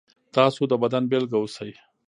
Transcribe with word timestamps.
تاسو 0.35 0.61
د 0.67 0.73
بدلون 0.81 1.03
بیلګه 1.11 1.37
اوسئ. 1.39 1.71